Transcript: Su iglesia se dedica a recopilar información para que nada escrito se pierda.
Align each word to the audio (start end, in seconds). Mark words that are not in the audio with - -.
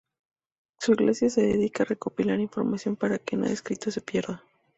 Su 0.79 0.93
iglesia 0.93 1.29
se 1.29 1.43
dedica 1.43 1.83
a 1.83 1.85
recopilar 1.85 2.39
información 2.39 2.95
para 2.95 3.19
que 3.19 3.37
nada 3.37 3.53
escrito 3.53 3.91
se 3.91 4.01
pierda. 4.01 4.43